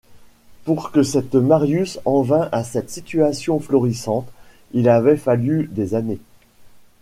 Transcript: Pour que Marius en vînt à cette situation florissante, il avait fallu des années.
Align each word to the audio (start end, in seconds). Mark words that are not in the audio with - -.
Pour 0.65 0.91
que 0.91 1.37
Marius 1.37 1.99
en 2.05 2.23
vînt 2.23 2.49
à 2.51 2.63
cette 2.63 2.89
situation 2.89 3.59
florissante, 3.59 4.27
il 4.73 4.89
avait 4.89 5.15
fallu 5.15 5.67
des 5.71 5.93
années. 5.93 6.17